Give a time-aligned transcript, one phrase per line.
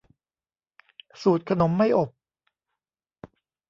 [1.21, 2.09] สูตรขนมไม่อบ